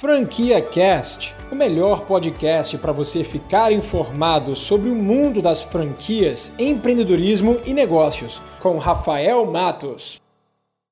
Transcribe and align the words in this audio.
Franquia 0.00 0.62
Cast, 0.62 1.34
o 1.52 1.54
melhor 1.54 2.06
podcast 2.06 2.78
para 2.78 2.90
você 2.90 3.22
ficar 3.22 3.70
informado 3.70 4.56
sobre 4.56 4.88
o 4.88 4.94
mundo 4.94 5.42
das 5.42 5.60
franquias, 5.60 6.54
empreendedorismo 6.58 7.58
e 7.66 7.74
negócios, 7.74 8.40
com 8.62 8.78
Rafael 8.78 9.44
Matos. 9.44 10.18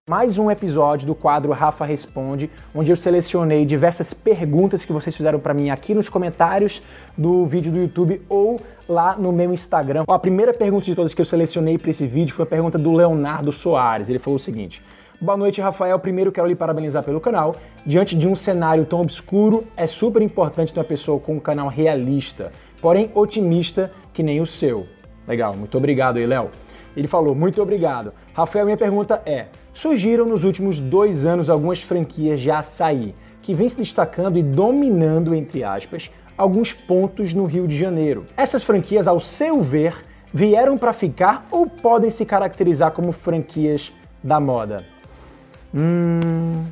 Mais 0.06 0.36
um 0.36 0.50
episódio 0.50 1.06
do 1.06 1.14
quadro 1.14 1.52
Rafa 1.52 1.86
Responde, 1.86 2.50
onde 2.74 2.90
eu 2.90 2.96
selecionei 2.98 3.64
diversas 3.64 4.12
perguntas 4.12 4.84
que 4.84 4.92
vocês 4.92 5.16
fizeram 5.16 5.40
para 5.40 5.54
mim 5.54 5.70
aqui 5.70 5.94
nos 5.94 6.10
comentários 6.10 6.82
do 7.16 7.46
vídeo 7.46 7.72
do 7.72 7.78
YouTube 7.78 8.20
ou 8.28 8.60
lá 8.86 9.16
no 9.16 9.32
meu 9.32 9.54
Instagram. 9.54 10.04
A 10.06 10.18
primeira 10.18 10.52
pergunta 10.52 10.84
de 10.84 10.94
todas 10.94 11.14
que 11.14 11.22
eu 11.22 11.26
selecionei 11.26 11.78
para 11.78 11.92
esse 11.92 12.06
vídeo 12.06 12.34
foi 12.34 12.42
a 12.42 12.46
pergunta 12.46 12.76
do 12.76 12.92
Leonardo 12.92 13.52
Soares. 13.52 14.10
Ele 14.10 14.18
falou 14.18 14.36
o 14.36 14.42
seguinte: 14.42 14.82
Boa 15.20 15.36
noite, 15.36 15.60
Rafael. 15.60 15.98
Primeiro 15.98 16.30
quero 16.30 16.46
lhe 16.46 16.54
parabenizar 16.54 17.02
pelo 17.02 17.20
canal. 17.20 17.56
Diante 17.84 18.14
de 18.14 18.28
um 18.28 18.36
cenário 18.36 18.84
tão 18.84 19.00
obscuro, 19.00 19.66
é 19.76 19.84
super 19.84 20.22
importante 20.22 20.72
ter 20.72 20.78
uma 20.78 20.84
pessoa 20.84 21.18
com 21.18 21.34
um 21.34 21.40
canal 21.40 21.66
realista, 21.66 22.52
porém 22.80 23.10
otimista 23.12 23.90
que 24.12 24.22
nem 24.22 24.40
o 24.40 24.46
seu. 24.46 24.86
Legal, 25.26 25.56
muito 25.56 25.76
obrigado 25.76 26.18
aí, 26.18 26.26
Léo. 26.26 26.50
Ele 26.96 27.08
falou, 27.08 27.34
muito 27.34 27.60
obrigado. 27.60 28.12
Rafael, 28.32 28.64
minha 28.64 28.76
pergunta 28.76 29.20
é: 29.26 29.46
surgiram 29.74 30.24
nos 30.24 30.44
últimos 30.44 30.78
dois 30.78 31.26
anos 31.26 31.50
algumas 31.50 31.82
franquias 31.82 32.40
de 32.40 32.52
açaí 32.52 33.12
que 33.42 33.52
vêm 33.52 33.68
se 33.68 33.78
destacando 33.78 34.38
e 34.38 34.42
dominando, 34.44 35.34
entre 35.34 35.64
aspas, 35.64 36.12
alguns 36.36 36.72
pontos 36.72 37.34
no 37.34 37.44
Rio 37.44 37.66
de 37.66 37.76
Janeiro. 37.76 38.24
Essas 38.36 38.62
franquias, 38.62 39.08
ao 39.08 39.18
seu 39.18 39.62
ver, 39.62 39.96
vieram 40.32 40.78
para 40.78 40.92
ficar 40.92 41.44
ou 41.50 41.66
podem 41.68 42.08
se 42.08 42.24
caracterizar 42.24 42.92
como 42.92 43.10
franquias 43.10 43.92
da 44.22 44.38
moda? 44.38 44.97
Hum, 45.74 46.64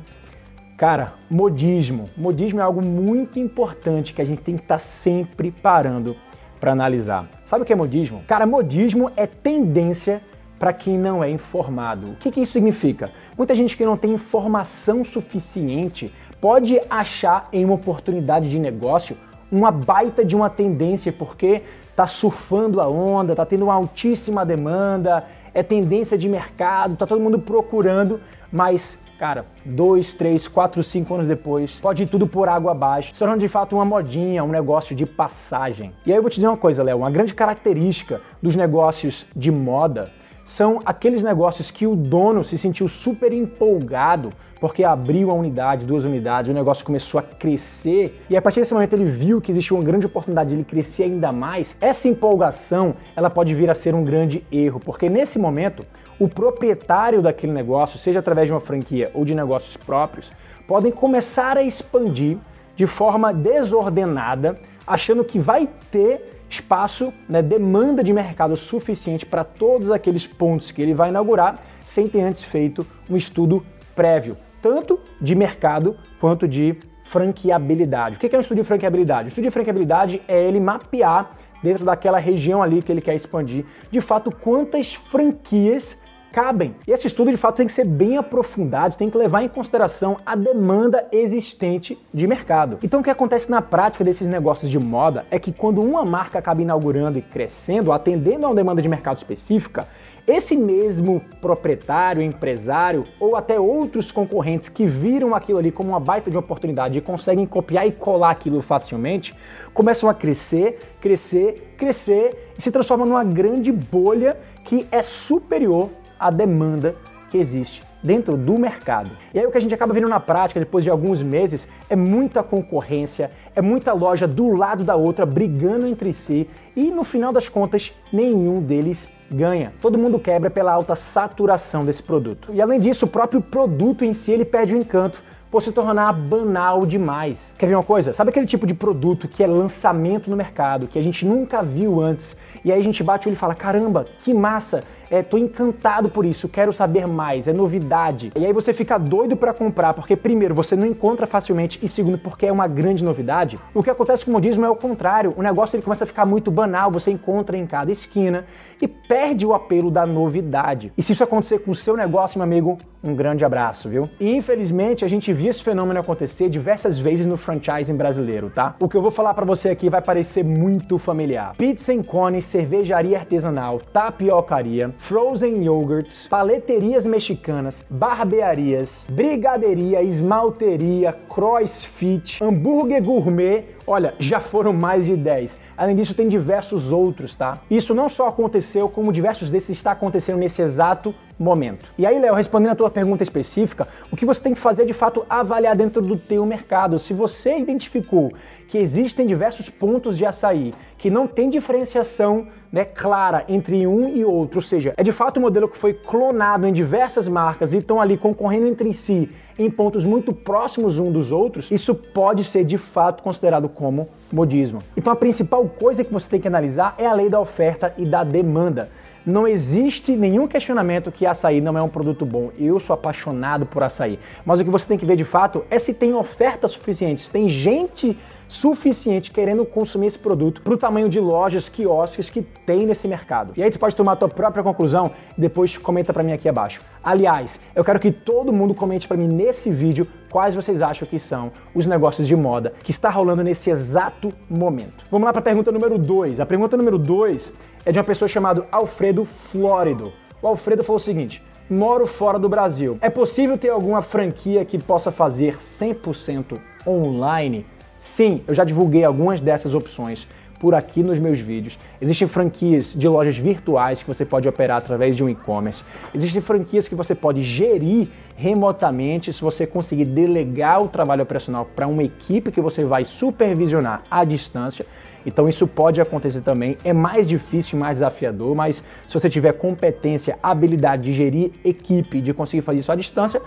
cara, 0.77 1.13
modismo. 1.29 2.09
Modismo 2.17 2.59
é 2.59 2.63
algo 2.63 2.83
muito 2.83 3.39
importante 3.39 4.13
que 4.13 4.21
a 4.21 4.25
gente 4.25 4.41
tem 4.41 4.55
que 4.55 4.63
estar 4.63 4.75
tá 4.75 4.79
sempre 4.79 5.51
parando 5.51 6.15
para 6.59 6.71
analisar. 6.71 7.27
Sabe 7.45 7.63
o 7.63 7.65
que 7.65 7.73
é 7.73 7.75
modismo? 7.75 8.23
Cara, 8.27 8.45
modismo 8.45 9.11
é 9.15 9.27
tendência 9.27 10.21
para 10.57 10.73
quem 10.73 10.97
não 10.97 11.23
é 11.23 11.29
informado. 11.29 12.11
O 12.11 12.15
que, 12.15 12.31
que 12.31 12.41
isso 12.41 12.53
significa? 12.53 13.11
Muita 13.37 13.53
gente 13.53 13.77
que 13.77 13.85
não 13.85 13.95
tem 13.95 14.13
informação 14.13 15.05
suficiente 15.05 16.11
pode 16.41 16.79
achar 16.89 17.47
em 17.53 17.63
uma 17.63 17.75
oportunidade 17.75 18.49
de 18.49 18.59
negócio 18.59 19.15
uma 19.51 19.71
baita 19.71 20.25
de 20.25 20.35
uma 20.35 20.49
tendência 20.49 21.11
porque 21.11 21.61
está 21.89 22.05
surfando 22.05 22.81
a 22.81 22.87
onda, 22.87 23.33
está 23.33 23.45
tendo 23.45 23.63
uma 23.63 23.73
altíssima 23.73 24.45
demanda, 24.45 25.23
é 25.53 25.63
tendência 25.63 26.17
de 26.17 26.27
mercado, 26.27 26.93
está 26.93 27.07
todo 27.07 27.21
mundo 27.21 27.39
procurando 27.39 28.19
mas, 28.51 28.99
cara, 29.17 29.45
dois, 29.65 30.13
três, 30.13 30.47
quatro, 30.47 30.83
cinco 30.83 31.13
anos 31.13 31.27
depois, 31.27 31.79
pode 31.79 32.03
ir 32.03 32.07
tudo 32.07 32.27
por 32.27 32.47
água 32.49 32.71
abaixo, 32.71 33.13
se 33.13 33.19
tornando 33.19 33.39
de 33.39 33.47
fato 33.47 33.75
uma 33.75 33.85
modinha, 33.85 34.43
um 34.43 34.49
negócio 34.49 34.95
de 34.95 35.05
passagem. 35.05 35.93
E 36.05 36.11
aí 36.11 36.17
eu 36.17 36.21
vou 36.21 36.29
te 36.29 36.35
dizer 36.35 36.47
uma 36.47 36.57
coisa, 36.57 36.83
Léo, 36.83 36.97
uma 36.97 37.11
grande 37.11 37.33
característica 37.33 38.21
dos 38.41 38.55
negócios 38.55 39.25
de 39.35 39.51
moda 39.51 40.11
são 40.47 40.79
aqueles 40.85 41.21
negócios 41.21 41.69
que 41.69 41.85
o 41.85 41.93
dono 41.93 42.43
se 42.43 42.57
sentiu 42.57 42.87
super 42.87 43.33
empolgado 43.33 44.29
porque 44.59 44.83
abriu 44.83 45.27
uma 45.27 45.35
unidade, 45.35 45.85
duas 45.85 46.03
unidades, 46.03 46.49
o 46.49 46.53
negócio 46.53 46.85
começou 46.85 47.19
a 47.19 47.23
crescer 47.23 48.23
e 48.29 48.35
a 48.35 48.41
partir 48.41 48.59
desse 48.59 48.73
momento 48.73 48.93
ele 48.93 49.05
viu 49.05 49.39
que 49.39 49.51
existia 49.51 49.75
uma 49.77 49.83
grande 49.83 50.05
oportunidade 50.05 50.49
de 50.49 50.55
ele 50.55 50.63
crescer 50.63 51.03
ainda 51.03 51.31
mais. 51.31 51.75
Essa 51.79 52.07
empolgação, 52.07 52.95
ela 53.15 53.29
pode 53.29 53.53
vir 53.53 53.69
a 53.69 53.75
ser 53.75 53.93
um 53.93 54.03
grande 54.03 54.43
erro, 54.51 54.79
porque 54.79 55.09
nesse 55.09 55.37
momento 55.37 55.83
o 56.19 56.27
proprietário 56.27 57.21
daquele 57.21 57.53
negócio, 57.53 57.99
seja 57.99 58.19
através 58.19 58.47
de 58.47 58.53
uma 58.53 58.61
franquia 58.61 59.11
ou 59.13 59.23
de 59.23 59.35
negócios 59.35 59.77
próprios, 59.77 60.31
podem 60.67 60.91
começar 60.91 61.57
a 61.57 61.63
expandir 61.63 62.37
de 62.75 62.85
forma 62.85 63.33
desordenada, 63.33 64.57
achando 64.85 65.23
que 65.23 65.39
vai 65.39 65.67
ter 65.91 66.43
espaço, 66.49 67.13
né, 67.27 67.41
demanda 67.41 68.03
de 68.03 68.13
mercado 68.13 68.55
suficiente 68.55 69.25
para 69.25 69.43
todos 69.43 69.91
aqueles 69.91 70.25
pontos 70.25 70.71
que 70.71 70.81
ele 70.81 70.93
vai 70.93 71.09
inaugurar, 71.09 71.59
sem 71.85 72.07
ter 72.07 72.21
antes 72.21 72.43
feito 72.43 72.85
um 73.09 73.17
estudo 73.17 73.65
prévio, 73.95 74.37
tanto 74.67 74.99
de 75.21 75.33
mercado 75.33 75.95
quanto 76.19 76.45
de 76.45 76.75
franqueabilidade. 77.05 78.17
O 78.17 78.19
que 78.19 78.35
é 78.35 78.37
um 78.37 78.41
estudo 78.41 78.57
de 78.57 78.63
franqueabilidade? 78.65 79.27
O 79.27 79.29
estudo 79.29 79.45
de 79.45 79.51
franqueabilidade 79.51 80.21
é 80.27 80.45
ele 80.45 80.59
mapear 80.59 81.31
dentro 81.63 81.85
daquela 81.85 82.19
região 82.19 82.61
ali 82.61 82.81
que 82.81 82.91
ele 82.91 82.99
quer 83.01 83.15
expandir, 83.15 83.65
de 83.89 84.01
fato, 84.01 84.29
quantas 84.29 84.93
franquias 84.93 85.97
cabem. 86.31 86.75
E 86.87 86.91
esse 86.91 87.07
estudo 87.07 87.31
de 87.31 87.37
fato 87.37 87.57
tem 87.57 87.67
que 87.67 87.73
ser 87.73 87.85
bem 87.85 88.17
aprofundado, 88.17 88.97
tem 88.97 89.09
que 89.09 89.17
levar 89.17 89.43
em 89.43 89.49
consideração 89.49 90.17
a 90.25 90.35
demanda 90.35 91.07
existente 91.11 91.97
de 92.13 92.27
mercado. 92.27 92.79
Então 92.83 92.99
o 92.99 93.03
que 93.03 93.09
acontece 93.09 93.49
na 93.49 93.61
prática 93.61 94.03
desses 94.03 94.27
negócios 94.27 94.69
de 94.69 94.79
moda 94.79 95.25
é 95.31 95.39
que 95.39 95.51
quando 95.51 95.81
uma 95.81 96.05
marca 96.05 96.39
acaba 96.39 96.61
inaugurando 96.61 97.17
e 97.17 97.21
crescendo, 97.21 97.91
atendendo 97.91 98.45
a 98.45 98.49
uma 98.49 98.55
demanda 98.55 98.81
de 98.81 98.89
mercado 98.89 99.17
específica, 99.17 99.87
esse 100.27 100.57
mesmo 100.57 101.21
proprietário, 101.39 102.21
empresário 102.21 103.05
ou 103.17 103.37
até 103.37 103.57
outros 103.57 104.11
concorrentes 104.11 104.67
que 104.67 104.85
viram 104.85 105.33
aquilo 105.33 105.57
ali 105.57 105.71
como 105.71 105.89
uma 105.89 106.01
baita 106.01 106.29
de 106.29 106.37
oportunidade 106.37 106.97
e 106.97 107.01
conseguem 107.01 107.45
copiar 107.45 107.87
e 107.87 107.93
colar 107.93 108.31
aquilo 108.31 108.61
facilmente, 108.61 109.33
começam 109.73 110.09
a 110.09 110.13
crescer, 110.13 110.79
crescer, 110.99 111.75
crescer 111.77 112.51
e 112.57 112.61
se 112.61 112.69
transformam 112.69 113.07
numa 113.07 113.23
grande 113.23 113.71
bolha 113.71 114.37
que 114.65 114.85
é 114.91 115.01
superior 115.01 115.89
a 116.19 116.29
demanda 116.29 116.95
que 117.29 117.37
existe 117.37 117.81
dentro 118.01 118.37
do 118.37 118.57
mercado. 118.57 119.11
E 119.33 119.39
aí 119.39 119.45
o 119.45 119.51
que 119.51 119.57
a 119.57 119.61
gente 119.61 119.73
acaba 119.73 119.93
vendo 119.93 120.07
na 120.07 120.19
prática 120.19 120.59
depois 120.59 120.83
de 120.83 120.89
alguns 120.89 121.21
meses 121.21 121.67
é 121.89 121.95
muita 121.95 122.43
concorrência, 122.43 123.31
é 123.55 123.61
muita 123.61 123.91
loja 123.93 124.27
do 124.27 124.55
lado 124.55 124.83
da 124.83 124.95
outra 124.95 125.25
brigando 125.25 125.87
entre 125.87 126.13
si 126.13 126.47
e 126.75 126.89
no 126.89 127.03
final 127.03 127.33
das 127.33 127.49
contas 127.49 127.93
nenhum 128.11 128.61
deles 128.61 129.07
ganha. 129.29 129.73
Todo 129.81 129.97
mundo 129.97 130.19
quebra 130.19 130.49
pela 130.49 130.71
alta 130.71 130.95
saturação 130.95 131.83
desse 131.83 132.01
produto. 132.01 132.49
E 132.53 132.61
além 132.61 132.79
disso, 132.79 133.05
o 133.05 133.09
próprio 133.09 133.41
produto 133.41 134.05
em 134.05 134.13
si 134.13 134.31
ele 134.31 134.45
perde 134.45 134.73
o 134.73 134.77
encanto 134.77 135.21
por 135.51 135.61
se 135.61 135.71
tornar 135.71 136.11
banal 136.13 136.85
demais. 136.85 137.53
Quer 137.57 137.67
ver 137.67 137.75
uma 137.75 137.83
coisa? 137.83 138.13
Sabe 138.13 138.29
aquele 138.29 138.45
tipo 138.45 138.67
de 138.67 138.73
produto 138.73 139.27
que 139.27 139.43
é 139.43 139.47
lançamento 139.47 140.29
no 140.29 140.35
mercado, 140.35 140.87
que 140.87 140.99
a 140.99 141.01
gente 141.01 141.25
nunca 141.25 141.63
viu 141.63 142.01
antes, 142.01 142.35
e 142.67 142.71
aí 142.71 142.81
a 142.81 142.83
gente 142.83 143.01
bate 143.01 143.25
o 143.25 143.29
olho 143.29 143.35
e 143.35 143.39
fala: 143.39 143.55
caramba, 143.55 144.05
que 144.19 144.33
massa! 144.33 144.83
É, 145.09 145.23
tô 145.23 145.37
encantado 145.37 146.09
por 146.09 146.25
isso, 146.25 146.49
quero 146.49 146.73
saber 146.73 147.07
mais, 147.07 147.47
é 147.47 147.53
novidade. 147.53 148.29
E 148.35 148.45
aí 148.45 148.51
você 148.51 148.73
fica 148.73 148.97
doido 148.97 149.37
para 149.37 149.53
comprar, 149.53 149.93
porque 149.93 150.17
primeiro 150.17 150.53
você 150.53 150.75
não 150.75 150.85
encontra 150.85 151.25
facilmente 151.25 151.79
e 151.81 151.87
segundo 151.87 152.17
porque 152.17 152.45
é 152.45 152.51
uma 152.51 152.67
grande 152.67 153.05
novidade. 153.05 153.57
O 153.73 153.81
que 153.81 153.89
acontece 153.89 154.25
com 154.25 154.31
o 154.31 154.33
modismo 154.33 154.65
é 154.65 154.69
o 154.69 154.75
contrário, 154.75 155.33
o 155.37 155.41
negócio 155.41 155.77
ele 155.77 155.83
começa 155.83 156.03
a 156.03 156.07
ficar 156.07 156.25
muito 156.25 156.51
banal, 156.51 156.91
você 156.91 157.09
encontra 157.09 157.55
em 157.55 157.65
cada 157.65 157.89
esquina 157.89 158.45
e 158.81 158.87
perde 158.87 159.45
o 159.45 159.53
apelo 159.53 159.89
da 159.89 160.05
novidade. 160.05 160.91
E 160.97 161.01
se 161.01 161.13
isso 161.13 161.23
acontecer 161.23 161.59
com 161.59 161.71
o 161.71 161.75
seu 161.75 161.95
negócio, 161.95 162.37
meu 162.37 162.43
amigo, 162.43 162.77
um 163.03 163.15
grande 163.15 163.45
abraço, 163.45 163.89
viu? 163.89 164.09
E 164.19 164.35
infelizmente 164.35 165.05
a 165.05 165.07
gente 165.07 165.31
viu 165.31 165.49
esse 165.49 165.63
fenômeno 165.63 165.99
acontecer 165.99 166.49
diversas 166.49 166.99
vezes 166.99 167.25
no 167.25 167.37
franchising 167.37 167.95
brasileiro, 167.95 168.49
tá? 168.49 168.75
O 168.79 168.89
que 168.89 168.97
eu 168.97 169.01
vou 169.01 169.11
falar 169.11 169.33
para 169.33 169.45
você 169.45 169.69
aqui 169.69 169.89
vai 169.89 170.01
parecer 170.01 170.43
muito 170.43 170.97
familiar. 170.97 171.55
Pizza 171.57 171.93
and 171.93 172.03
cone, 172.03 172.41
cervejaria 172.57 173.19
artesanal, 173.19 173.79
tapiocaria, 173.93 174.91
frozen 174.97 175.61
yogurts, 175.61 176.27
paleterias 176.27 177.05
mexicanas, 177.05 177.85
barbearias, 177.89 179.05
brigadeiria, 179.11 180.01
esmalteria, 180.01 181.13
crossfit, 181.29 182.39
hambúrguer 182.41 183.01
gourmet, 183.01 183.76
olha, 183.87 184.13
já 184.19 184.41
foram 184.41 184.73
mais 184.73 185.05
de 185.05 185.15
10. 185.15 185.57
Além 185.77 185.95
disso, 185.95 186.13
tem 186.13 186.27
diversos 186.27 186.91
outros, 186.91 187.35
tá? 187.35 187.59
Isso 187.71 187.95
não 187.95 188.09
só 188.09 188.27
aconteceu, 188.27 188.89
como 188.89 189.13
diversos 189.13 189.49
desses 189.49 189.77
está 189.77 189.91
acontecendo 189.91 190.37
nesse 190.37 190.61
exato 190.61 191.15
momento. 191.39 191.85
E 191.97 192.05
aí, 192.05 192.19
Léo, 192.19 192.35
respondendo 192.35 192.71
a 192.71 192.75
tua 192.75 192.89
pergunta 192.89 193.23
específica, 193.23 193.87
o 194.11 194.17
que 194.17 194.25
você 194.25 194.41
tem 194.41 194.53
que 194.53 194.59
fazer 194.59 194.81
é 194.81 194.85
de 194.85 194.93
fato 194.93 195.25
avaliar 195.29 195.75
dentro 195.75 196.01
do 196.01 196.17
teu 196.17 196.45
mercado. 196.45 196.99
Se 196.99 197.13
você 197.13 197.57
identificou 197.57 198.33
que 198.67 198.77
existem 198.77 199.25
diversos 199.25 199.69
pontos 199.69 200.17
de 200.17 200.25
açaí 200.25 200.73
que 200.97 201.09
não 201.09 201.25
tem 201.25 201.49
diferenciação 201.49 202.47
né, 202.71 202.83
clara 202.83 203.45
entre 203.47 203.87
um 203.87 204.09
e 204.09 204.25
outro, 204.25 204.57
ou 204.57 204.61
seja, 204.61 204.93
é 204.97 205.03
de 205.03 205.11
fato 205.13 205.39
um 205.39 205.43
modelo 205.43 205.69
que 205.69 205.77
foi 205.77 205.93
clonado 205.93 206.67
em 206.67 206.73
diversas 206.73 207.27
marcas 207.27 207.71
e 207.71 207.77
estão 207.77 208.01
ali 208.01 208.17
concorrendo 208.17 208.67
entre 208.67 208.93
si 208.93 209.29
em 209.57 209.69
pontos 209.69 210.05
muito 210.05 210.33
próximos 210.33 210.99
um 210.99 211.11
dos 211.11 211.31
outros, 211.31 211.71
isso 211.71 211.95
pode 211.95 212.43
ser 212.43 212.63
de 212.63 212.77
fato 212.77 213.23
considerado 213.23 213.67
como 213.67 214.07
modismo. 214.31 214.79
Então 214.95 215.11
a 215.11 215.15
principal 215.15 215.65
coisa 215.65 216.03
que 216.03 216.13
você 216.13 216.29
tem 216.29 216.41
que 216.41 216.47
analisar 216.47 216.95
é 216.97 217.05
a 217.05 217.13
lei 217.13 217.29
da 217.29 217.39
oferta 217.39 217.93
e 217.97 218.05
da 218.05 218.23
demanda. 218.23 218.89
Não 219.25 219.45
existe 219.45 220.15
nenhum 220.15 220.47
questionamento 220.47 221.11
que 221.11 221.25
açaí 221.25 221.59
não 221.59 221.77
é 221.77 221.81
um 221.81 221.89
produto 221.89 222.25
bom. 222.25 222.49
Eu 222.57 222.79
sou 222.79 222.93
apaixonado 222.93 223.65
por 223.65 223.83
açaí. 223.83 224.17
Mas 224.45 224.59
o 224.59 224.63
que 224.63 224.69
você 224.69 224.87
tem 224.87 224.97
que 224.97 225.05
ver 225.05 225.17
de 225.17 225.25
fato 225.25 225.65
é 225.69 225.77
se 225.77 225.93
tem 225.93 226.13
oferta 226.13 226.65
suficiente, 226.67 227.23
se 227.23 227.29
tem 227.29 227.49
gente 227.49 228.17
suficiente 228.47 229.31
querendo 229.31 229.65
consumir 229.65 230.07
esse 230.07 230.17
produto 230.17 230.61
para 230.61 230.73
o 230.73 230.77
tamanho 230.77 231.09
de 231.09 231.19
lojas, 231.19 231.69
quiosques 231.69 232.29
que 232.29 232.41
tem 232.41 232.85
nesse 232.85 233.07
mercado. 233.07 233.53
E 233.57 233.63
aí 233.63 233.71
tu 233.71 233.79
pode 233.79 233.95
tomar 233.95 234.13
a 234.13 234.15
tua 234.15 234.29
própria 234.29 234.63
conclusão 234.63 235.11
e 235.37 235.41
depois 235.41 235.77
comenta 235.77 236.13
para 236.13 236.23
mim 236.23 236.31
aqui 236.31 236.47
abaixo. 236.47 236.81
Aliás, 237.03 237.59
eu 237.75 237.83
quero 237.83 237.99
que 237.99 238.11
todo 238.11 238.53
mundo 238.53 238.73
comente 238.73 239.07
para 239.07 239.17
mim 239.17 239.27
nesse 239.27 239.69
vídeo 239.69 240.07
quais 240.29 240.55
vocês 240.55 240.81
acham 240.81 241.07
que 241.07 241.19
são 241.19 241.51
os 241.73 241.85
negócios 241.85 242.27
de 242.27 242.35
moda 242.35 242.73
que 242.83 242.91
está 242.91 243.09
rolando 243.09 243.43
nesse 243.43 243.69
exato 243.69 244.33
momento. 244.49 245.05
Vamos 245.09 245.25
lá 245.25 245.31
para 245.31 245.39
a 245.39 245.43
pergunta 245.43 245.71
número 245.71 245.97
2. 245.97 246.39
A 246.39 246.45
pergunta 246.45 246.77
número 246.77 246.97
2 246.97 247.53
é 247.85 247.91
de 247.91 247.99
uma 247.99 248.05
pessoa 248.05 248.27
chamada 248.27 248.65
Alfredo 248.71 249.25
Flórido. 249.25 250.11
O 250.41 250.47
Alfredo 250.47 250.83
falou 250.83 250.97
o 250.97 251.03
seguinte: 251.03 251.41
moro 251.69 252.05
fora 252.05 252.37
do 252.37 252.49
Brasil. 252.49 252.97
É 253.01 253.09
possível 253.09 253.57
ter 253.57 253.69
alguma 253.69 254.01
franquia 254.01 254.63
que 254.65 254.77
possa 254.77 255.11
fazer 255.11 255.55
100% 255.55 256.59
online? 256.85 257.65
Sim, 257.99 258.41
eu 258.47 258.53
já 258.53 258.63
divulguei 258.63 259.03
algumas 259.03 259.41
dessas 259.41 259.73
opções 259.73 260.27
por 260.59 260.73
aqui 260.73 261.03
nos 261.03 261.19
meus 261.19 261.39
vídeos. 261.39 261.77
Existem 262.01 262.27
franquias 262.27 262.93
de 262.93 263.07
lojas 263.07 263.37
virtuais 263.37 264.01
que 264.01 264.07
você 264.07 264.25
pode 264.25 264.47
operar 264.47 264.77
através 264.77 265.15
de 265.15 265.23
um 265.23 265.29
e-commerce. 265.29 265.83
Existem 266.13 266.41
franquias 266.41 266.87
que 266.87 266.95
você 266.95 267.13
pode 267.13 267.43
gerir 267.43 268.07
remotamente 268.35 269.33
se 269.33 269.41
você 269.41 269.65
conseguir 269.65 270.05
delegar 270.05 270.81
o 270.81 270.87
trabalho 270.87 271.23
operacional 271.23 271.67
para 271.75 271.87
uma 271.87 272.03
equipe 272.03 272.51
que 272.51 272.61
você 272.61 272.83
vai 272.83 273.05
supervisionar 273.05 274.03
à 274.09 274.23
distância. 274.23 274.85
Então 275.25 275.49
isso 275.49 275.67
pode 275.67 275.99
acontecer 275.99 276.41
também. 276.41 276.77
É 276.85 276.93
mais 276.93 277.27
difícil, 277.27 277.77
mais 277.77 277.95
desafiador, 277.95 278.55
mas 278.55 278.83
se 279.07 279.13
você 279.13 279.29
tiver 279.29 279.51
competência, 279.53 280.37
habilidade 280.41 281.03
de 281.03 281.13
gerir 281.13 281.51
equipe, 281.65 282.21
de 282.21 282.33
conseguir 282.33 282.61
fazer 282.61 282.79
isso 282.79 282.91
à 282.91 282.95
distância, 282.95 283.41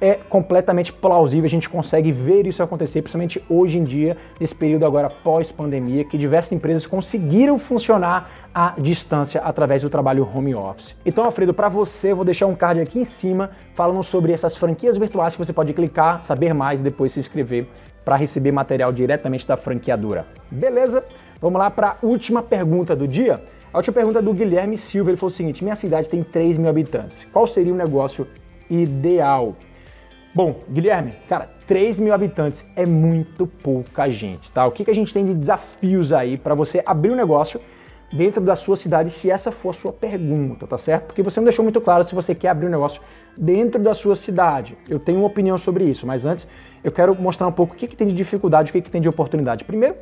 é 0.00 0.14
completamente 0.14 0.92
plausível, 0.92 1.46
a 1.46 1.50
gente 1.50 1.68
consegue 1.68 2.12
ver 2.12 2.46
isso 2.46 2.62
acontecer, 2.62 3.00
principalmente 3.00 3.42
hoje 3.48 3.78
em 3.78 3.84
dia, 3.84 4.16
nesse 4.40 4.54
período 4.54 4.84
agora 4.84 5.08
pós-pandemia, 5.08 6.04
que 6.04 6.18
diversas 6.18 6.52
empresas 6.52 6.86
conseguiram 6.86 7.58
funcionar 7.58 8.30
à 8.54 8.74
distância 8.78 9.40
através 9.40 9.82
do 9.82 9.90
trabalho 9.90 10.28
home 10.34 10.54
office. 10.54 10.94
Então, 11.06 11.24
Alfredo, 11.24 11.54
para 11.54 11.68
você, 11.68 12.12
eu 12.12 12.16
vou 12.16 12.24
deixar 12.24 12.46
um 12.46 12.54
card 12.54 12.80
aqui 12.80 12.98
em 12.98 13.04
cima 13.04 13.50
falando 13.74 14.02
sobre 14.02 14.32
essas 14.32 14.56
franquias 14.56 14.98
virtuais 14.98 15.34
que 15.34 15.44
você 15.44 15.52
pode 15.52 15.72
clicar, 15.72 16.20
saber 16.20 16.52
mais 16.52 16.80
e 16.80 16.82
depois 16.82 17.12
se 17.12 17.20
inscrever 17.20 17.66
para 18.04 18.16
receber 18.16 18.52
material 18.52 18.92
diretamente 18.92 19.46
da 19.46 19.56
franqueadora. 19.56 20.26
Beleza? 20.50 21.04
Vamos 21.40 21.58
lá 21.58 21.70
para 21.70 21.88
a 21.90 22.06
última 22.06 22.42
pergunta 22.42 22.94
do 22.94 23.08
dia. 23.08 23.42
A 23.72 23.78
última 23.78 23.94
pergunta 23.94 24.18
é 24.18 24.22
do 24.22 24.32
Guilherme 24.32 24.76
Silva. 24.76 25.10
Ele 25.10 25.16
falou 25.16 25.32
o 25.32 25.34
seguinte: 25.34 25.64
Minha 25.64 25.74
cidade 25.74 26.08
tem 26.08 26.22
3 26.22 26.58
mil 26.58 26.68
habitantes. 26.68 27.26
Qual 27.32 27.46
seria 27.46 27.72
o 27.72 27.76
negócio 27.76 28.26
ideal? 28.70 29.56
Bom, 30.34 30.62
Guilherme, 30.68 31.12
cara, 31.28 31.48
3 31.64 32.00
mil 32.00 32.12
habitantes 32.12 32.64
é 32.74 32.84
muito 32.84 33.46
pouca 33.46 34.10
gente, 34.10 34.50
tá? 34.50 34.66
O 34.66 34.72
que, 34.72 34.84
que 34.84 34.90
a 34.90 34.94
gente 34.94 35.14
tem 35.14 35.24
de 35.24 35.32
desafios 35.32 36.12
aí 36.12 36.36
para 36.36 36.56
você 36.56 36.82
abrir 36.84 37.12
um 37.12 37.14
negócio 37.14 37.60
dentro 38.12 38.42
da 38.42 38.56
sua 38.56 38.76
cidade, 38.76 39.10
se 39.10 39.30
essa 39.30 39.52
for 39.52 39.70
a 39.70 39.72
sua 39.72 39.92
pergunta, 39.92 40.66
tá 40.66 40.76
certo? 40.76 41.04
Porque 41.04 41.22
você 41.22 41.38
não 41.38 41.44
deixou 41.44 41.62
muito 41.62 41.80
claro 41.80 42.02
se 42.02 42.16
você 42.16 42.34
quer 42.34 42.48
abrir 42.48 42.66
um 42.66 42.70
negócio 42.70 43.00
dentro 43.36 43.80
da 43.80 43.94
sua 43.94 44.16
cidade. 44.16 44.76
Eu 44.88 44.98
tenho 44.98 45.18
uma 45.18 45.28
opinião 45.28 45.56
sobre 45.56 45.84
isso, 45.84 46.04
mas 46.04 46.26
antes 46.26 46.48
eu 46.82 46.90
quero 46.90 47.14
mostrar 47.14 47.46
um 47.46 47.52
pouco 47.52 47.74
o 47.74 47.76
que, 47.76 47.86
que 47.86 47.96
tem 47.96 48.08
de 48.08 48.14
dificuldade, 48.14 48.70
o 48.70 48.72
que, 48.72 48.82
que 48.82 48.90
tem 48.90 49.00
de 49.00 49.08
oportunidade. 49.08 49.64
Primeiro, 49.64 49.94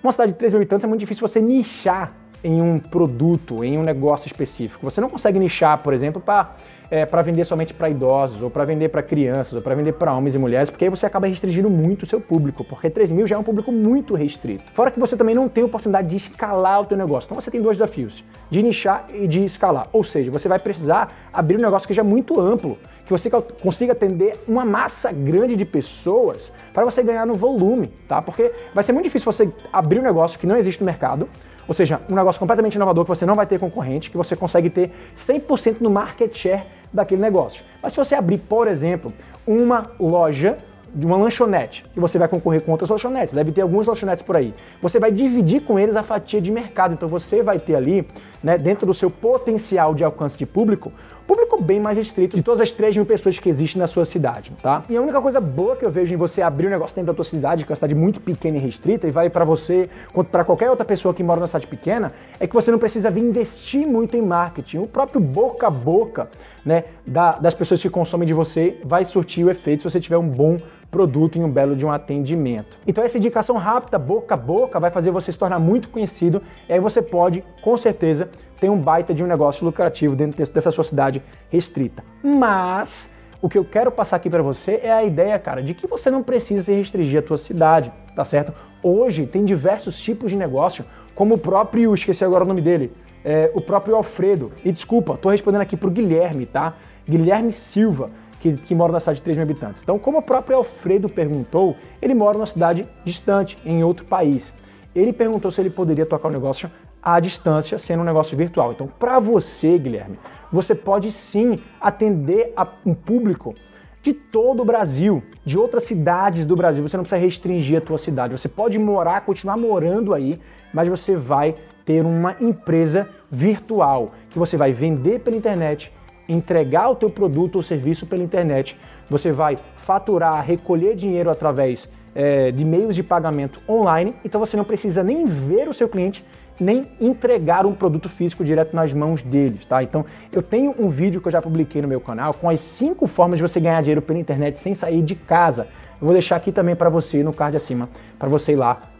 uma 0.00 0.12
cidade 0.12 0.30
de 0.30 0.38
3 0.38 0.52
mil 0.52 0.60
habitantes 0.60 0.84
é 0.84 0.86
muito 0.86 1.00
difícil 1.00 1.26
você 1.26 1.40
nichar 1.40 2.14
em 2.44 2.62
um 2.62 2.78
produto, 2.78 3.64
em 3.64 3.78
um 3.78 3.82
negócio 3.82 4.26
específico. 4.28 4.88
Você 4.88 5.00
não 5.00 5.10
consegue 5.10 5.40
nichar, 5.40 5.78
por 5.78 5.92
exemplo, 5.92 6.20
para 6.20 6.54
é, 6.92 7.06
para 7.06 7.22
vender 7.22 7.46
somente 7.46 7.72
para 7.72 7.88
idosos, 7.88 8.42
ou 8.42 8.50
para 8.50 8.66
vender 8.66 8.90
para 8.90 9.02
crianças, 9.02 9.54
ou 9.54 9.62
para 9.62 9.74
vender 9.74 9.94
para 9.94 10.12
homens 10.12 10.34
e 10.34 10.38
mulheres, 10.38 10.68
porque 10.68 10.84
aí 10.84 10.90
você 10.90 11.06
acaba 11.06 11.26
restringindo 11.26 11.70
muito 11.70 12.02
o 12.02 12.06
seu 12.06 12.20
público, 12.20 12.62
porque 12.62 12.90
3 12.90 13.10
mil 13.10 13.26
já 13.26 13.34
é 13.34 13.38
um 13.38 13.42
público 13.42 13.72
muito 13.72 14.14
restrito. 14.14 14.62
Fora 14.74 14.90
que 14.90 15.00
você 15.00 15.16
também 15.16 15.34
não 15.34 15.48
tem 15.48 15.64
oportunidade 15.64 16.08
de 16.08 16.16
escalar 16.18 16.82
o 16.82 16.84
teu 16.84 16.98
negócio. 16.98 17.26
Então 17.26 17.40
você 17.40 17.50
tem 17.50 17.62
dois 17.62 17.78
desafios, 17.78 18.22
de 18.50 18.62
nichar 18.62 19.06
e 19.14 19.26
de 19.26 19.42
escalar. 19.42 19.88
Ou 19.90 20.04
seja, 20.04 20.30
você 20.30 20.48
vai 20.48 20.58
precisar 20.58 21.08
abrir 21.32 21.56
um 21.56 21.62
negócio 21.62 21.88
que 21.88 21.94
já 21.94 22.02
é 22.02 22.04
muito 22.04 22.38
amplo, 22.38 22.76
que 23.06 23.10
você 23.10 23.30
consiga 23.30 23.94
atender 23.94 24.38
uma 24.46 24.66
massa 24.66 25.10
grande 25.10 25.56
de 25.56 25.64
pessoas 25.64 26.52
para 26.74 26.84
você 26.84 27.02
ganhar 27.02 27.26
no 27.26 27.34
volume, 27.34 27.86
tá? 28.06 28.20
Porque 28.20 28.52
vai 28.74 28.84
ser 28.84 28.92
muito 28.92 29.04
difícil 29.04 29.32
você 29.32 29.50
abrir 29.72 29.98
um 29.98 30.02
negócio 30.02 30.38
que 30.38 30.46
não 30.46 30.58
existe 30.58 30.82
no 30.82 30.86
mercado, 30.86 31.26
ou 31.66 31.74
seja, 31.74 32.00
um 32.10 32.14
negócio 32.14 32.38
completamente 32.38 32.74
inovador 32.74 33.04
que 33.04 33.08
você 33.08 33.24
não 33.24 33.34
vai 33.34 33.46
ter 33.46 33.58
concorrente, 33.58 34.10
que 34.10 34.16
você 34.16 34.36
consegue 34.36 34.68
ter 34.68 34.90
100% 35.16 35.76
no 35.80 35.88
market 35.88 36.36
share 36.36 36.64
daquele 36.92 37.20
negócio. 37.20 37.64
Mas 37.82 37.92
se 37.92 37.98
você 37.98 38.14
abrir, 38.14 38.38
por 38.38 38.68
exemplo, 38.68 39.12
uma 39.46 39.90
loja 39.98 40.58
de 40.94 41.06
uma 41.06 41.16
lanchonete, 41.16 41.84
que 41.94 41.98
você 41.98 42.18
vai 42.18 42.28
concorrer 42.28 42.60
com 42.62 42.70
outras 42.70 42.90
lanchonetes, 42.90 43.34
deve 43.34 43.50
ter 43.50 43.62
algumas 43.62 43.86
lanchonetes 43.86 44.22
por 44.22 44.36
aí. 44.36 44.54
Você 44.82 44.98
vai 44.98 45.10
dividir 45.10 45.62
com 45.62 45.78
eles 45.78 45.96
a 45.96 46.02
fatia 46.02 46.40
de 46.40 46.50
mercado, 46.50 46.92
então 46.92 47.08
você 47.08 47.42
vai 47.42 47.58
ter 47.58 47.74
ali, 47.74 48.06
né, 48.42 48.58
dentro 48.58 48.84
do 48.86 48.92
seu 48.92 49.10
potencial 49.10 49.94
de 49.94 50.04
alcance 50.04 50.36
de 50.36 50.44
público, 50.44 50.92
público 51.32 51.62
bem 51.62 51.80
mais 51.80 51.96
restrito 51.96 52.36
de 52.36 52.42
todas 52.42 52.60
as 52.60 52.70
3 52.70 52.94
mil 52.94 53.06
pessoas 53.06 53.38
que 53.38 53.48
existem 53.48 53.80
na 53.80 53.88
sua 53.88 54.04
cidade, 54.04 54.52
tá? 54.62 54.82
E 54.86 54.94
a 54.94 55.00
única 55.00 55.18
coisa 55.18 55.40
boa 55.40 55.74
que 55.74 55.84
eu 55.84 55.90
vejo 55.90 56.12
em 56.12 56.16
você 56.16 56.42
abrir 56.42 56.66
um 56.66 56.70
negócio 56.70 56.94
dentro 56.94 57.10
da 57.10 57.16
tua 57.16 57.24
cidade, 57.24 57.64
que 57.64 57.70
é 57.70 57.72
uma 57.72 57.76
cidade 57.76 57.94
muito 57.94 58.20
pequena 58.20 58.58
e 58.58 58.60
restrita, 58.60 59.06
e 59.06 59.10
vale 59.10 59.30
para 59.30 59.42
você 59.42 59.88
quanto 60.12 60.28
para 60.28 60.44
qualquer 60.44 60.68
outra 60.68 60.84
pessoa 60.84 61.14
que 61.14 61.22
mora 61.22 61.40
numa 61.40 61.46
cidade 61.46 61.66
pequena, 61.66 62.12
é 62.38 62.46
que 62.46 62.52
você 62.52 62.70
não 62.70 62.78
precisa 62.78 63.08
vir 63.08 63.22
investir 63.22 63.86
muito 63.86 64.14
em 64.14 64.20
marketing. 64.20 64.78
O 64.78 64.86
próprio 64.86 65.20
boca 65.20 65.68
a 65.68 65.70
boca, 65.70 66.28
né, 66.64 66.84
da, 67.06 67.32
das 67.32 67.54
pessoas 67.54 67.80
que 67.80 67.88
consomem 67.88 68.28
de 68.28 68.34
você 68.34 68.78
vai 68.84 69.06
surtir 69.06 69.46
o 69.46 69.50
efeito 69.50 69.82
se 69.82 69.90
você 69.90 70.00
tiver 70.00 70.18
um 70.18 70.28
bom 70.28 70.58
produto 70.92 71.38
e 71.38 71.42
um 71.42 71.50
belo 71.50 71.74
de 71.74 71.86
um 71.86 71.90
atendimento. 71.90 72.76
Então 72.86 73.02
essa 73.02 73.16
indicação 73.16 73.56
rápida, 73.56 73.98
boca 73.98 74.34
a 74.34 74.36
boca, 74.36 74.78
vai 74.78 74.90
fazer 74.90 75.10
você 75.10 75.32
se 75.32 75.38
tornar 75.38 75.58
muito 75.58 75.88
conhecido 75.88 76.42
e 76.68 76.72
aí 76.74 76.78
você 76.78 77.00
pode, 77.00 77.42
com 77.62 77.76
certeza, 77.78 78.28
ter 78.60 78.68
um 78.68 78.78
baita 78.78 79.14
de 79.14 79.24
um 79.24 79.26
negócio 79.26 79.64
lucrativo 79.64 80.14
dentro 80.14 80.46
dessa 80.52 80.70
sua 80.70 80.84
cidade 80.84 81.22
restrita. 81.50 82.04
Mas 82.22 83.10
o 83.40 83.48
que 83.48 83.56
eu 83.56 83.64
quero 83.64 83.90
passar 83.90 84.16
aqui 84.16 84.28
para 84.28 84.42
você 84.42 84.80
é 84.82 84.92
a 84.92 85.02
ideia, 85.02 85.36
cara, 85.38 85.62
de 85.62 85.72
que 85.72 85.86
você 85.86 86.10
não 86.10 86.22
precisa 86.22 86.62
se 86.62 86.72
restringir 86.72 87.20
a 87.20 87.22
tua 87.22 87.38
cidade, 87.38 87.90
tá 88.14 88.24
certo? 88.24 88.52
Hoje 88.82 89.26
tem 89.26 89.46
diversos 89.46 89.98
tipos 89.98 90.30
de 90.30 90.36
negócio, 90.36 90.84
como 91.14 91.34
o 91.34 91.38
próprio, 91.38 91.94
esqueci 91.94 92.22
agora 92.22 92.44
o 92.44 92.46
nome 92.46 92.60
dele, 92.60 92.92
é, 93.24 93.50
o 93.54 93.62
próprio 93.62 93.96
Alfredo. 93.96 94.52
E 94.62 94.70
desculpa, 94.70 95.16
tô 95.16 95.30
respondendo 95.30 95.62
aqui 95.62 95.76
pro 95.76 95.90
Guilherme, 95.90 96.44
tá? 96.44 96.74
Guilherme 97.08 97.50
Silva 97.50 98.10
que, 98.42 98.54
que 98.54 98.74
mora 98.74 98.92
na 98.92 98.98
cidade 98.98 99.18
de 99.18 99.22
3 99.22 99.38
mil 99.38 99.44
habitantes. 99.44 99.82
Então, 99.82 99.98
como 100.00 100.18
o 100.18 100.22
próprio 100.22 100.56
Alfredo 100.56 101.08
perguntou, 101.08 101.76
ele 102.02 102.12
mora 102.12 102.36
numa 102.36 102.46
cidade 102.46 102.88
distante, 103.04 103.56
em 103.64 103.84
outro 103.84 104.04
país. 104.04 104.52
Ele 104.92 105.12
perguntou 105.12 105.52
se 105.52 105.60
ele 105.60 105.70
poderia 105.70 106.04
tocar 106.04 106.26
o 106.26 106.30
um 106.30 106.34
negócio 106.34 106.68
à 107.00 107.20
distância, 107.20 107.78
sendo 107.78 108.00
um 108.00 108.04
negócio 108.04 108.36
virtual. 108.36 108.72
Então, 108.72 108.88
para 108.98 109.20
você, 109.20 109.78
Guilherme, 109.78 110.18
você 110.50 110.74
pode 110.74 111.12
sim 111.12 111.60
atender 111.80 112.52
a 112.56 112.66
um 112.84 112.94
público 112.94 113.54
de 114.02 114.12
todo 114.12 114.62
o 114.62 114.64
Brasil, 114.64 115.22
de 115.44 115.56
outras 115.56 115.84
cidades 115.84 116.44
do 116.44 116.56
Brasil. 116.56 116.82
Você 116.82 116.96
não 116.96 117.04
precisa 117.04 117.20
restringir 117.20 117.78
a 117.78 117.80
tua 117.80 117.96
cidade. 117.96 118.36
Você 118.36 118.48
pode 118.48 118.76
morar, 118.76 119.20
continuar 119.20 119.56
morando 119.56 120.12
aí, 120.12 120.36
mas 120.74 120.88
você 120.88 121.14
vai 121.14 121.54
ter 121.84 122.04
uma 122.04 122.34
empresa 122.40 123.08
virtual 123.30 124.10
que 124.30 124.38
você 124.38 124.56
vai 124.56 124.72
vender 124.72 125.20
pela 125.20 125.36
internet 125.36 125.92
entregar 126.28 126.88
o 126.88 126.94
teu 126.94 127.10
produto 127.10 127.56
ou 127.56 127.62
serviço 127.62 128.06
pela 128.06 128.22
internet, 128.22 128.76
você 129.08 129.32
vai 129.32 129.58
faturar, 129.84 130.44
recolher 130.44 130.94
dinheiro 130.96 131.30
através 131.30 131.88
é, 132.14 132.50
de 132.50 132.64
meios 132.64 132.94
de 132.94 133.02
pagamento 133.02 133.60
online, 133.68 134.14
então 134.24 134.38
você 134.38 134.56
não 134.56 134.64
precisa 134.64 135.02
nem 135.02 135.26
ver 135.26 135.68
o 135.68 135.74
seu 135.74 135.88
cliente, 135.88 136.24
nem 136.60 136.86
entregar 137.00 137.66
um 137.66 137.74
produto 137.74 138.08
físico 138.08 138.44
direto 138.44 138.76
nas 138.76 138.92
mãos 138.92 139.22
deles, 139.22 139.64
tá? 139.64 139.82
Então, 139.82 140.04
eu 140.30 140.42
tenho 140.42 140.74
um 140.78 140.88
vídeo 140.88 141.20
que 141.20 141.26
eu 141.26 141.32
já 141.32 141.42
publiquei 141.42 141.82
no 141.82 141.88
meu 141.88 142.00
canal 142.00 142.34
com 142.34 142.48
as 142.48 142.60
cinco 142.60 143.06
formas 143.06 143.38
de 143.38 143.42
você 143.42 143.58
ganhar 143.58 143.80
dinheiro 143.80 144.02
pela 144.02 144.18
internet 144.18 144.60
sem 144.60 144.74
sair 144.74 145.02
de 145.02 145.14
casa. 145.14 145.66
Eu 146.00 146.06
vou 146.06 146.12
deixar 146.12 146.36
aqui 146.36 146.52
também 146.52 146.76
para 146.76 146.90
você 146.90 147.22
no 147.22 147.32
card 147.32 147.56
acima, 147.56 147.88
para 148.18 148.28
você 148.28 148.52
ir 148.52 148.56
lá 148.56 148.91